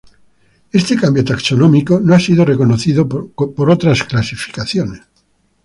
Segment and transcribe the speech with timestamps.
[0.79, 5.01] Este cambio taxonómico no ha sido reconocido por otras clasificaciones.